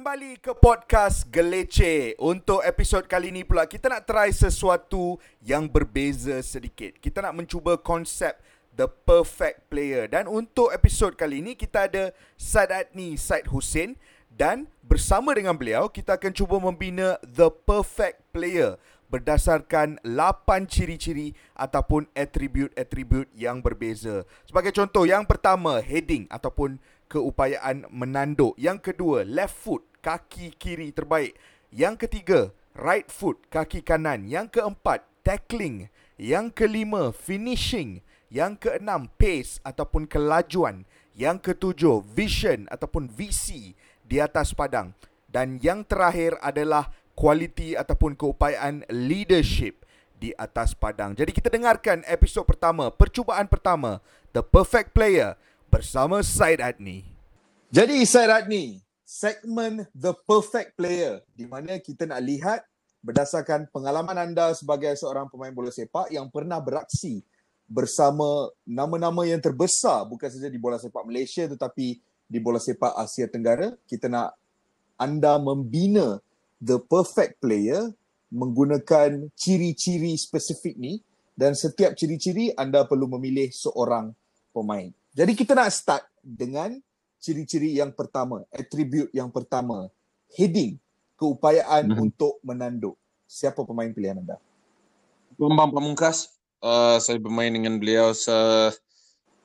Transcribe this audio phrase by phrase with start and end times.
[0.00, 2.16] Kembali ke podcast Gelece.
[2.16, 6.96] Untuk episod kali ni pula kita nak try sesuatu yang berbeza sedikit.
[6.96, 8.32] Kita nak mencuba konsep
[8.72, 14.00] the perfect player dan untuk episod kali ni kita ada Said Adni Said Hussein
[14.32, 18.80] dan bersama dengan beliau kita akan cuba membina the perfect player
[19.12, 24.22] berdasarkan 8 ciri-ciri ataupun atribut-atribut yang berbeza.
[24.46, 26.78] Sebagai contoh, yang pertama heading ataupun
[27.10, 28.54] keupayaan menanduk.
[28.54, 31.36] Yang kedua, left foot, kaki kiri terbaik.
[31.70, 32.40] Yang ketiga,
[32.74, 34.26] right foot, kaki kanan.
[34.26, 35.92] Yang keempat, tackling.
[36.18, 38.02] Yang kelima, finishing.
[38.32, 40.84] Yang keenam, pace ataupun kelajuan.
[41.14, 44.96] Yang ketujuh, vision ataupun visi di atas padang.
[45.30, 49.86] Dan yang terakhir adalah kualiti ataupun keupayaan leadership
[50.20, 51.16] di atas padang.
[51.16, 54.04] Jadi kita dengarkan episod pertama, percubaan pertama,
[54.36, 55.36] The Perfect Player
[55.72, 57.06] bersama Said Adni.
[57.70, 62.62] Jadi Said Adni, segmen The Perfect Player di mana kita nak lihat
[63.02, 67.26] berdasarkan pengalaman anda sebagai seorang pemain bola sepak yang pernah beraksi
[67.66, 71.98] bersama nama-nama yang terbesar bukan saja di bola sepak Malaysia tetapi
[72.30, 74.38] di bola sepak Asia Tenggara, kita nak
[74.94, 76.22] anda membina
[76.62, 77.90] the perfect player
[78.30, 81.02] menggunakan ciri-ciri spesifik ni
[81.34, 84.14] dan setiap ciri-ciri anda perlu memilih seorang
[84.54, 84.86] pemain.
[85.10, 86.78] Jadi kita nak start dengan
[87.20, 89.92] ciri-ciri yang pertama, atribut yang pertama,
[90.32, 90.80] heading,
[91.20, 92.04] keupayaan mm-hmm.
[92.08, 92.96] untuk menanduk.
[93.28, 94.40] Siapa pemain pilihan anda?
[95.36, 96.34] Bambang Pamungkas.
[96.60, 98.76] Uh, saya bermain dengan beliau se-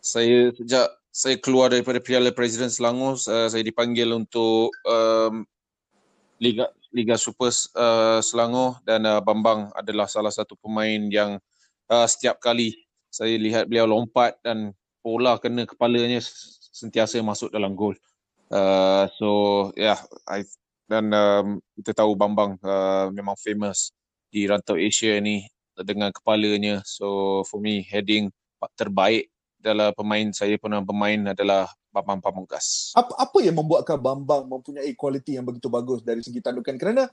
[0.03, 5.47] saya sejak saya keluar daripada Piala Presiden Selangor, uh, saya dipanggil untuk um,
[6.43, 11.39] Liga Liga Super uh, Selangor dan uh, Bambang adalah salah satu pemain yang
[11.87, 12.75] uh, setiap kali
[13.07, 16.19] saya lihat beliau lompat dan bola kena kepalanya
[16.75, 17.95] sentiasa masuk dalam gol.
[18.51, 19.29] Uh, so
[19.79, 19.95] yeah,
[20.27, 20.43] I
[20.85, 23.95] dan um, kita tahu Bambang uh, memang famous
[24.27, 25.47] di rantau Asia ni
[25.79, 26.83] dengan kepalanya.
[26.83, 28.29] So for me heading
[28.75, 32.91] terbaik dalam pemain saya pernah bermain adalah Bambang Pamungkas.
[32.93, 36.75] Apa, apa yang membuatkan Bambang mempunyai kualiti yang begitu bagus dari segi tandukan?
[36.75, 37.07] Kerana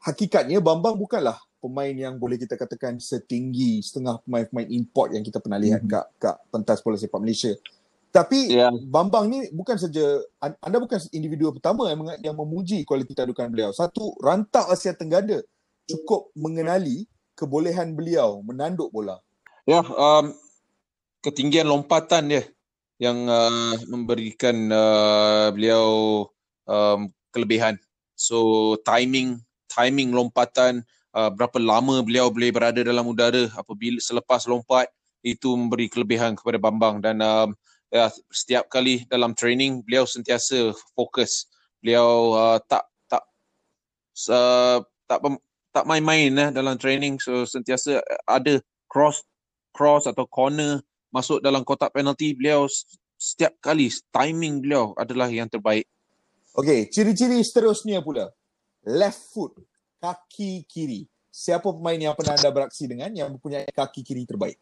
[0.00, 5.58] hakikatnya Bambang bukanlah pemain yang boleh kita katakan setinggi setengah pemain-pemain import yang kita pernah
[5.58, 5.98] lihat mm-hmm.
[5.98, 7.52] kat, kat pentas bola sepak Malaysia.
[8.08, 8.72] Tapi yeah.
[8.88, 13.70] Bambang ni bukan saja anda bukan individu pertama yang, yang memuji kualiti tandukan beliau.
[13.70, 15.44] Satu rantau Asia Tenggara
[15.84, 17.04] cukup mengenali
[17.36, 19.20] kebolehan beliau menanduk bola.
[19.68, 20.32] Ya, yeah, um,
[21.20, 22.42] ketinggian lompatan dia
[22.98, 25.86] yang uh, memberikan uh, beliau
[26.66, 27.78] um, kelebihan.
[28.18, 29.38] So timing
[29.70, 30.82] timing lompatan
[31.14, 34.90] uh, berapa lama beliau boleh berada dalam udara apabila selepas lompat
[35.22, 37.54] itu memberi kelebihan kepada Bambang dan um,
[37.92, 41.48] ya, setiap kali dalam training beliau sentiasa fokus.
[41.78, 43.22] Beliau uh, tak tak
[44.32, 45.20] uh, tak
[45.72, 48.58] tak main-main eh, dalam training so sentiasa ada
[48.90, 49.22] cross
[49.70, 50.82] cross atau corner
[51.14, 52.66] masuk dalam kotak penalti beliau
[53.18, 55.86] setiap kali timing beliau adalah yang terbaik.
[56.54, 58.30] Okey, ciri-ciri seterusnya pula.
[58.86, 59.58] Left foot,
[60.02, 61.06] kaki kiri.
[61.28, 64.58] Siapa pemain yang pernah anda beraksi dengan yang mempunyai kaki kiri terbaik?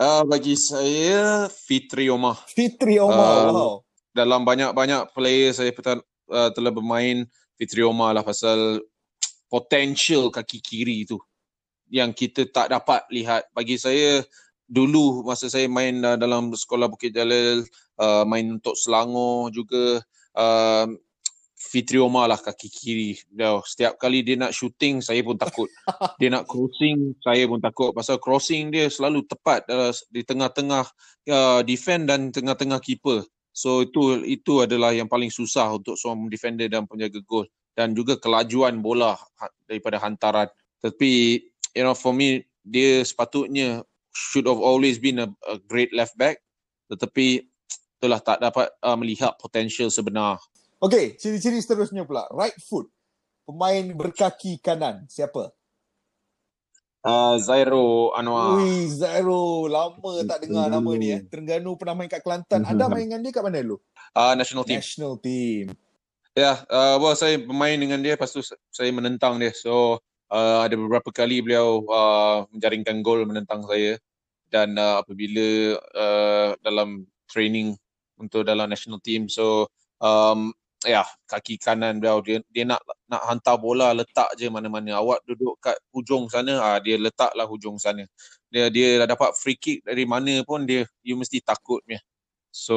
[0.00, 2.40] Uh, bagi saya Fitri Omar.
[2.56, 3.20] Fitri Omar.
[3.20, 3.72] Uh, wow.
[4.16, 7.28] Dalam banyak-banyak player saya uh, telah bermain
[7.60, 8.80] Fitri Omar lah pasal
[9.52, 11.20] potential kaki kiri tu
[11.92, 13.52] yang kita tak dapat lihat.
[13.52, 14.24] Bagi saya
[14.64, 17.68] dulu masa saya main uh, dalam sekolah Bukit Jalil
[18.00, 20.00] uh, main untuk Selangor juga
[20.32, 20.88] uh,
[21.70, 23.54] Fitri Omar lah kaki kiri dia.
[23.62, 25.70] Setiap kali dia nak shooting saya pun takut.
[26.18, 27.94] Dia nak crossing saya pun takut.
[27.94, 30.84] Pasal crossing dia selalu tepat uh, di tengah-tengah
[31.30, 33.22] uh, defend dan tengah-tengah keeper.
[33.54, 37.46] So itu itu adalah yang paling susah untuk seorang defender dan penjaga gol.
[37.78, 40.50] Dan juga kelajuan bola ha, daripada hantaran.
[40.82, 41.38] Tapi
[41.78, 46.42] you know for me dia sepatutnya should have always been a, a great left back.
[46.90, 47.46] Tetapi
[48.02, 50.42] itulah tak dapat uh, melihat potensial sebenar.
[50.80, 52.24] Okay, ciri-ciri seterusnya pula.
[52.32, 52.88] Right foot.
[53.44, 55.04] Pemain berkaki kanan.
[55.12, 55.52] Siapa?
[57.00, 58.60] Uh, Zairo Anwar.
[58.60, 59.68] Ui, Zairo.
[59.68, 61.12] Lama tak dengar nama ni.
[61.12, 61.20] Eh.
[61.28, 62.64] Terengganu pernah main kat Kelantan.
[62.64, 63.76] Anda main dengan dia kat mana dulu?
[64.16, 64.80] Uh, national team.
[64.80, 65.76] National team.
[66.32, 68.16] Ya, yeah, uh, well, saya bermain dengan dia.
[68.16, 68.40] Lepas tu
[68.72, 69.52] saya menentang dia.
[69.52, 70.00] So,
[70.30, 73.98] uh, ada beberapa kali beliau uh, menjaringkan gol menentang saya
[74.48, 77.74] dan uh, apabila uh, dalam training
[78.18, 79.66] untuk dalam national team so
[80.02, 80.50] um,
[80.84, 85.60] ya kaki kanan beliau dia, dia nak nak hantar bola letak je mana-mana awak duduk
[85.60, 88.08] kat hujung sana ah dia letaklah hujung sana
[88.48, 92.00] dia dia dah dapat free kick dari mana pun dia you mesti takut punya
[92.48, 92.76] so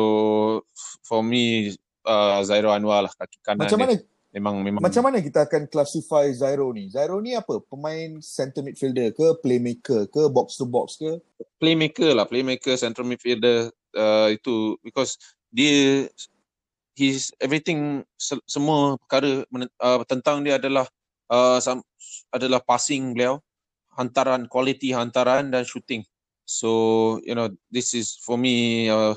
[1.07, 1.71] for me
[2.03, 3.87] uh, Zairo Anwar lah kaki kanan Macam dia.
[3.87, 3.95] mana
[4.33, 6.89] Memang memang macam mana kita akan classify Zairo ni?
[6.89, 7.61] Zairo ni apa?
[7.69, 11.21] Pemain center midfielder ke, playmaker ke, box to box ke?
[11.63, 15.15] playmaker lah, playmaker, central midfielder uh, itu because
[15.47, 16.11] dia
[16.93, 19.45] his everything se- semua perkara
[19.81, 20.85] uh, tentang dia adalah
[21.29, 21.85] uh, sam-
[22.29, 23.41] adalah passing beliau,
[23.97, 26.05] hantaran, quality hantaran dan shooting.
[26.43, 29.15] So, you know, this is for me uh,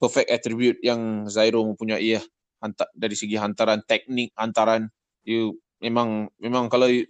[0.00, 2.24] perfect attribute yang Zairo mempunyai lah.
[2.62, 4.86] Hantar, dari segi hantaran, teknik hantaran,
[5.26, 7.02] you memang memang kalau you,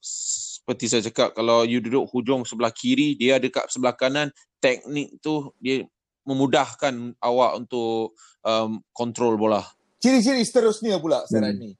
[0.00, 4.28] seperti saya cakap kalau you duduk hujung sebelah kiri dia ada kat sebelah kanan
[4.60, 5.84] teknik tu dia
[6.24, 8.14] memudahkan awak untuk
[8.44, 9.64] um, kontrol bola.
[10.00, 11.60] Ciri-ciri seterusnya pula Sarah Hmm.
[11.60, 11.70] ni.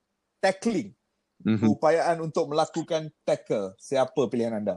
[0.41, 0.93] Tackling.
[1.41, 1.69] Mm-hmm.
[1.73, 3.73] Upayaan untuk melakukan tackle.
[3.81, 4.77] Siapa pilihan anda?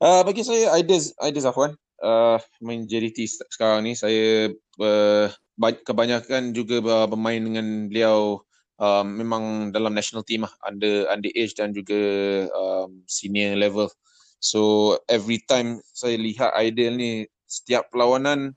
[0.00, 4.48] Uh, bagi saya Aidez Aidez Afwan uh, main JDT se- sekarang ni saya
[4.80, 5.28] uh,
[5.60, 8.40] ba- kebanyakan juga ber- bermain dengan beliau
[8.80, 12.00] uh, memang dalam national team lah under under age dan juga
[12.48, 13.92] um, senior level.
[14.40, 17.10] So every time saya lihat Aidil ni
[17.44, 18.56] setiap perlawanan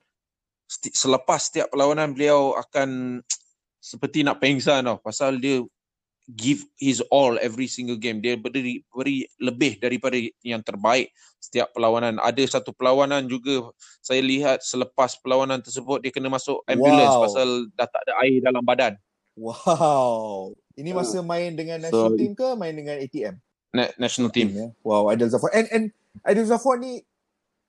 [0.92, 3.22] selepas setiap perlawanan beliau akan
[3.84, 5.60] seperti nak pengsan tau pasal dia
[6.32, 8.24] give his all every single game.
[8.24, 12.16] Dia beri, beri lebih daripada yang terbaik setiap perlawanan.
[12.16, 17.24] Ada satu perlawanan juga saya lihat selepas perlawanan tersebut dia kena masuk ambulance Wow.
[17.28, 18.96] pasal dah tak ada air dalam badan.
[19.36, 20.56] Wow.
[20.80, 23.36] Ini masa main dengan national So- team ke main dengan ATM?
[23.74, 24.54] Na- national team.
[24.54, 24.70] ya.
[24.80, 25.52] Wow, Aidil Zafar.
[25.52, 25.86] And and
[26.24, 27.04] Aidil Zafar ni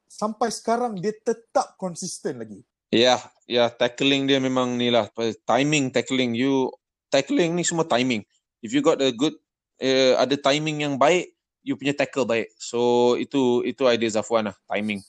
[0.07, 2.63] sampai sekarang dia tetap konsisten lagi.
[2.95, 3.19] Ya,
[3.51, 5.11] ya tackling dia memang ni lah
[5.43, 6.71] timing tackling you
[7.11, 8.23] tackling ni semua timing.
[8.63, 9.35] If you got a good
[9.83, 11.35] uh, ada timing yang baik,
[11.67, 12.55] you punya tackle baik.
[12.55, 15.03] So itu itu idea Zafwan lah, timing.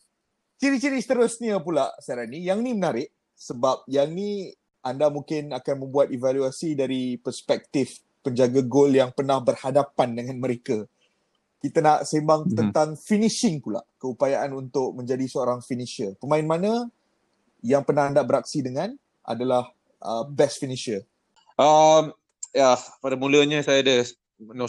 [0.58, 4.50] Ciri-ciri seterusnya pula Sarah ni, yang ni menarik sebab yang ni
[4.82, 10.90] anda mungkin akan membuat evaluasi dari perspektif penjaga gol yang pernah berhadapan dengan mereka.
[11.62, 12.54] Kita nak sembang Mhm.
[12.58, 16.14] tentang finishing pula, keupayaan untuk menjadi seorang finisher.
[16.18, 16.90] Pemain mana
[17.66, 18.94] yang pernah anda beraksi dengan
[19.26, 19.66] adalah
[20.06, 21.02] uh, best finisher?
[21.58, 22.14] Um,
[22.54, 24.06] ya, pada mulanya saya ada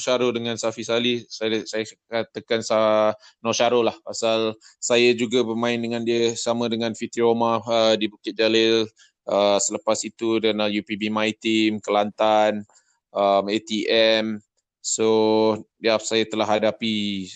[0.01, 1.29] Syarul dengan Safi Salih.
[1.29, 3.13] Saya saya katakan sa
[3.45, 8.33] Syarul lah pasal saya juga bermain dengan dia sama dengan Fitri Omar uh, di Bukit
[8.33, 8.89] Jalil.
[9.27, 12.63] Uh, selepas itu dengan UPB My Team, Kelantan,
[13.11, 14.39] um, ATM.
[14.79, 17.27] So, ya saya telah hadapi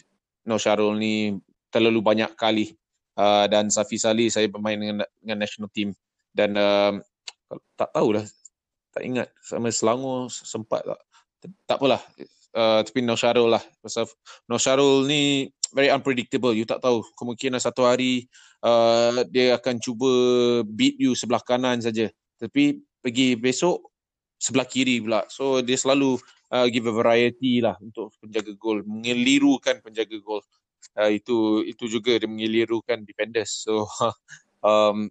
[0.46, 1.34] Syarul ni
[1.74, 2.79] terlalu banyak kali.
[3.18, 5.92] Uh, dan Safi Salih saya bermain dengan dengan national team.
[6.30, 7.02] Dan um,
[7.74, 8.22] tak tahulah
[8.90, 9.28] tak ingat.
[9.42, 11.00] Sama Selangor sempat tak?
[11.66, 12.02] Tak apalah.
[12.50, 13.62] Uh, tapi Nur Syarul lah.
[13.80, 14.10] Pasal
[14.50, 16.52] Nur Syarul ni very unpredictable.
[16.54, 17.02] You tak tahu.
[17.14, 18.26] Kemungkinan satu hari
[18.66, 20.10] uh, dia akan cuba
[20.66, 22.10] beat you sebelah kanan saja.
[22.38, 23.90] Tapi pergi besok
[24.36, 25.24] sebelah kiri pula.
[25.30, 26.18] So dia selalu
[26.50, 28.82] uh, give a variety lah untuk penjaga gol.
[28.82, 30.42] Mengelirukan penjaga gol
[30.98, 33.86] uh, itu itu juga dia mengelirukan defenders so
[34.68, 35.10] um,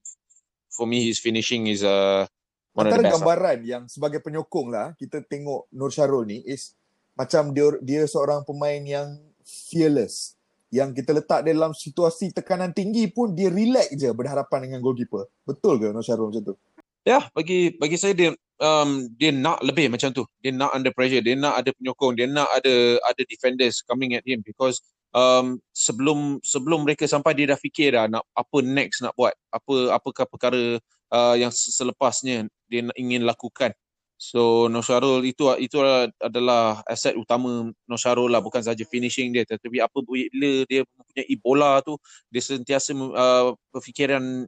[0.69, 2.23] for me his finishing is uh,
[2.71, 3.17] one of the Antara best lah.
[3.19, 6.77] gambaran yang sebagai penyokong lah kita tengok Nur Syarul ni is
[7.19, 13.09] macam dia dia seorang pemain yang fearless yang kita letak dia dalam situasi tekanan tinggi
[13.09, 15.25] pun dia relax je berhadapan dengan goalkeeper.
[15.41, 16.55] Betul ke Nur Syarul macam tu?
[17.01, 18.29] Ya, bagi bagi saya dia
[18.61, 20.23] um, dia nak lebih macam tu.
[20.45, 24.21] Dia nak under pressure, dia nak ada penyokong, dia nak ada ada defenders coming at
[24.29, 24.77] him because
[25.13, 29.73] um, sebelum sebelum mereka sampai dia dah fikir dah nak apa next nak buat, apa
[29.93, 30.81] apakah perkara
[31.13, 33.73] uh, yang se- selepasnya dia nak, ingin lakukan.
[34.19, 35.79] So Nur Syarul itu itu
[36.19, 39.47] adalah aset utama Nur Syarul lah bukan saja finishing dia.
[39.47, 41.95] Tetapi apa bila dia mempunyai bola tu
[42.27, 44.43] dia sentiasa uh, berfikiran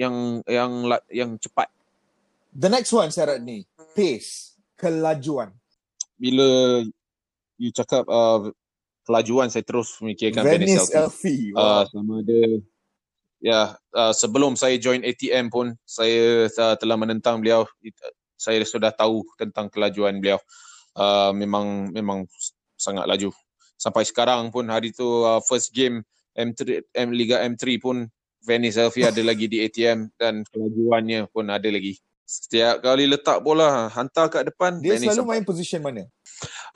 [0.00, 1.68] yang yang la- yang cepat.
[2.56, 5.52] The next one syarat ni, pace, kelajuan.
[6.22, 6.46] bila
[7.58, 8.46] you cakap uh,
[9.02, 11.02] kelajuan saya terus memikirkan Venice Venice LV.
[11.10, 11.22] LV.
[11.24, 11.82] Uh, Wow.
[11.90, 12.40] sama ada
[13.42, 17.66] ya uh, sebelum saya join ATM pun saya uh, telah menentang beliau
[18.38, 20.38] saya sudah tahu tentang kelajuan beliau
[20.94, 22.22] uh, memang memang
[22.78, 23.34] sangat laju
[23.74, 26.06] sampai sekarang pun hari tu uh, first game
[26.38, 28.06] M3 M Liga M3 pun
[28.42, 33.90] Venice LV ada lagi di ATM dan kelajuannya pun ada lagi setiap kali letak bola
[33.90, 35.32] hantar kat depan dia Venice selalu sampai.
[35.34, 36.02] main position mana?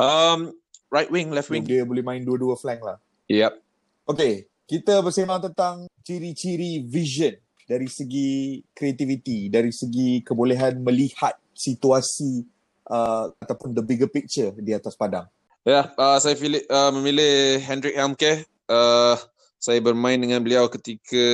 [0.02, 0.50] um,
[0.92, 2.98] right wing left wing Dia boleh main dua-dua flank lah.
[3.26, 3.58] yep
[4.06, 7.34] Okay, kita bersembang tentang ciri-ciri vision
[7.66, 12.46] dari segi creativity, dari segi kebolehan melihat situasi
[12.86, 15.26] uh, ataupun the bigger picture di atas padang.
[15.66, 18.46] Ya, uh, saya pilih, uh, memilih Hendrik Helmke.
[18.70, 19.18] Uh,
[19.58, 21.26] saya bermain dengan beliau ketika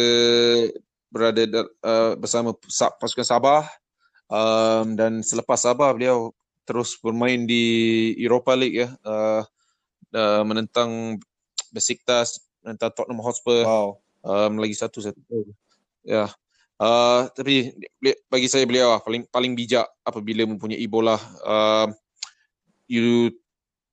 [1.12, 3.68] berada da- uh, bersama Sa- pasukan Sabah.
[4.32, 6.32] Um, dan selepas Sabah beliau
[6.62, 7.64] terus bermain di
[8.19, 8.88] Europa League ya.
[9.02, 9.42] Uh,
[10.14, 11.21] uh, menentang
[11.73, 13.64] Besiktas, menentang Tottenham Hotspur.
[13.64, 13.88] Wow.
[14.23, 15.21] Um, lagi satu satu.
[16.04, 16.31] Ya.
[16.83, 17.73] Uh, tapi
[18.26, 21.16] bagi saya beliau lah, paling paling bijak apabila mempunyai bola.
[21.42, 21.88] Uh,
[22.87, 23.33] you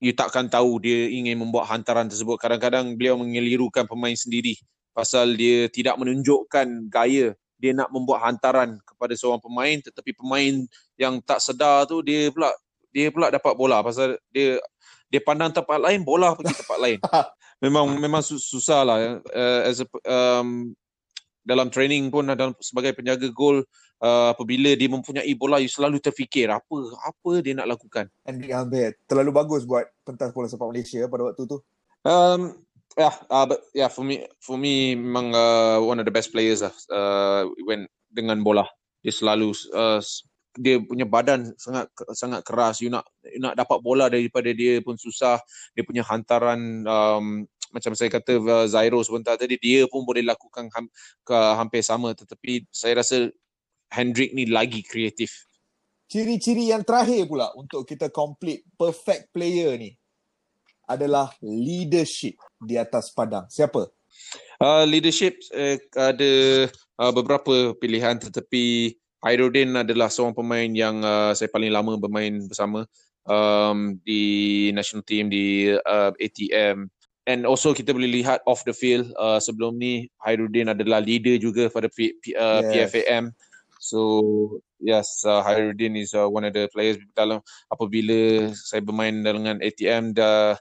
[0.03, 2.35] you takkan tahu dia ingin membuat hantaran tersebut.
[2.37, 4.59] Kadang-kadang beliau mengelirukan pemain sendiri
[4.99, 10.67] pasal dia tidak menunjukkan gaya dia nak membuat hantaran kepada seorang pemain tetapi pemain
[10.99, 12.51] yang tak sedar tu dia pula
[12.91, 14.59] dia pula dapat bola pasal dia
[15.09, 16.99] dia pandang tempat lain bola pergi tempat lain.
[17.63, 20.71] Memang memang susah lah uh, as a, um,
[21.43, 23.67] dalam training pun dalam sebagai penjaga gol
[23.99, 28.07] uh, apabila dia mempunyai bola you selalu terfikir apa apa dia nak lakukan.
[28.23, 31.59] Hendrik Hamber terlalu bagus buat pentas bola sepak Malaysia pada waktu tu.
[32.07, 32.63] Um,
[32.95, 36.63] yeah, uh, but yeah, for me, for me, memang uh, one of the best players
[36.63, 36.73] lah.
[36.87, 38.63] Uh, when dengan bola,
[39.03, 39.99] dia selalu uh,
[40.59, 42.83] dia punya badan sangat sangat keras.
[42.83, 45.39] You nak you nak dapat bola daripada dia pun susah.
[45.71, 50.67] Dia punya hantaran um, macam saya kata uh, Zairo sebentar tadi, dia pun boleh lakukan
[50.73, 50.85] ham,
[51.21, 52.17] ke, hampir sama.
[52.17, 53.29] Tetapi saya rasa
[53.89, 55.49] Hendrik ni lagi kreatif.
[56.09, 59.93] Ciri-ciri yang terakhir pula untuk kita complete perfect player ni
[60.89, 63.45] adalah leadership di atas padang.
[63.45, 63.85] Siapa?
[64.57, 66.31] Uh, leadership uh, ada
[66.97, 72.87] uh, beberapa pilihan tetapi Airudin adalah seorang pemain yang uh, saya paling lama bermain bersama
[73.27, 76.87] um, di national team di uh, ATM
[77.27, 81.67] and also kita boleh lihat off the field uh, sebelum ni Hairudin adalah leader juga
[81.67, 82.89] pada P, P, uh, yes.
[82.95, 83.35] PFAM
[83.77, 83.99] so
[84.79, 90.15] yes uh, Hairudin is uh, one of the players dalam apabila saya bermain dengan ATM
[90.15, 90.55] dah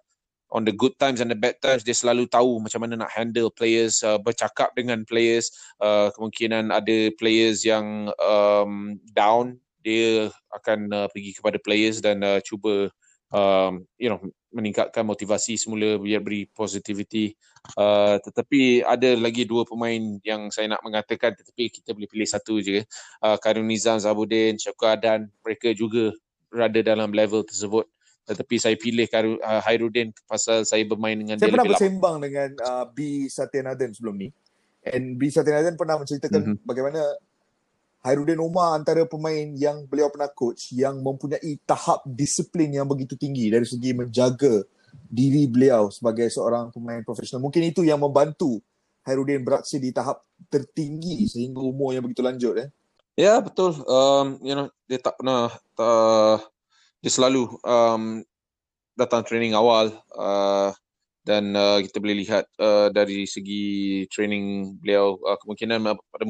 [0.50, 3.52] on the good times and the bad times dia selalu tahu macam mana nak handle
[3.52, 5.52] players uh, bercakap dengan players.
[5.80, 12.40] Uh, kemungkinan ada players yang um, down dia akan uh, pergi kepada players dan uh,
[12.40, 12.88] cuba
[13.32, 17.36] um, you know meningkatkan motivasi semula biar beri positivity.
[17.76, 22.64] Uh, tetapi ada lagi dua pemain yang saya nak mengatakan tetapi kita boleh pilih satu
[22.64, 22.80] je.
[23.20, 26.16] Uh, Karun Nizam Zabudin Syakur Adan mereka juga
[26.48, 27.84] berada dalam level tersebut
[28.28, 31.48] tetapi saya pilih Karu, uh, Hairudin pasal saya bermain dengan saya dia.
[31.48, 32.24] Saya pernah bersembang lama.
[32.28, 34.28] dengan uh, B Satyanathan sebelum ni.
[34.84, 36.68] And B Satyanathan pernah menceritakan mm-hmm.
[36.68, 37.00] bagaimana
[38.04, 43.48] Hairudin Umar antara pemain yang beliau pernah coach yang mempunyai tahap disiplin yang begitu tinggi
[43.48, 44.60] dari segi menjaga
[45.08, 47.40] diri beliau sebagai seorang pemain profesional.
[47.40, 48.60] Mungkin itu yang membantu
[49.08, 50.20] Hairudin beraksi di tahap
[50.52, 52.60] tertinggi sehingga umur yang begitu lanjut.
[52.60, 52.68] Eh?
[53.16, 53.72] Ya, betul.
[53.88, 55.48] Um, you know, dia tak pernah...
[55.80, 56.36] Uh,
[56.98, 58.22] dia selalu um,
[58.98, 60.74] datang training awal uh,
[61.22, 66.24] dan uh, kita boleh lihat uh, dari segi training beliau uh, kemungkinan pada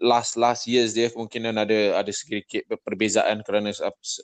[0.00, 3.74] last last years dia kemungkinan ada ada sedikit perbezaan kerana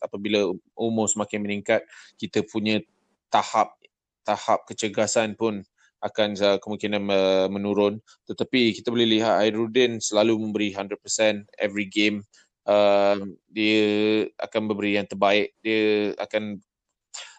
[0.00, 1.82] apabila umur semakin meningkat
[2.16, 2.80] kita punya
[3.28, 3.74] tahap
[4.22, 5.66] tahap kecergasan pun
[6.04, 7.98] akan uh, kemungkinan uh, menurun.
[8.28, 10.92] Tetapi kita boleh lihat Airudin selalu memberi 100%
[11.58, 12.22] every game
[12.66, 13.16] uh,
[13.48, 13.80] dia
[14.36, 15.54] akan memberi yang terbaik.
[15.62, 16.58] Dia akan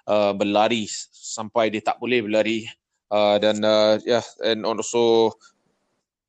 [0.08, 2.66] uh, berlari sampai dia tak boleh berlari.
[3.08, 5.32] Uh, dan uh, ya yeah, and also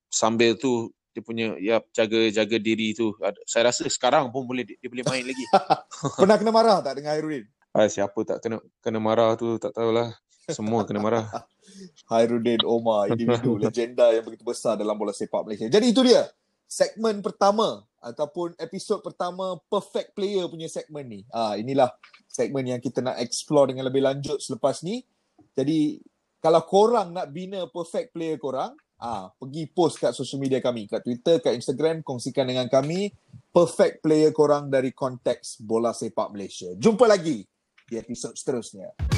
[0.07, 3.15] sambil tu dia punya ya jaga jaga diri tu.
[3.47, 5.45] Saya rasa sekarang pun boleh dia, boleh main lagi.
[6.21, 7.47] Pernah kena marah tak dengan Hairudin?
[7.75, 10.15] Uh, siapa tak kena kena marah tu tak tahulah.
[10.49, 11.27] Semua kena marah.
[12.11, 15.67] Hairudin Omar individu legenda yang begitu besar dalam bola sepak Malaysia.
[15.67, 16.31] Jadi itu dia
[16.69, 21.21] segmen pertama ataupun episod pertama perfect player punya segmen ni.
[21.35, 21.91] Ah inilah
[22.31, 25.03] segmen yang kita nak explore dengan lebih lanjut selepas ni.
[25.55, 25.99] Jadi
[26.39, 31.03] kalau korang nak bina perfect player korang, ah pergi post kat social media kami, kat
[31.03, 33.11] Twitter, kat Instagram, kongsikan dengan kami
[33.51, 36.71] perfect player korang dari konteks bola sepak Malaysia.
[36.79, 37.43] Jumpa lagi
[37.89, 39.18] di episod seterusnya.